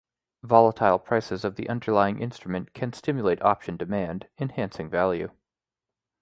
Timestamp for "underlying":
1.69-2.17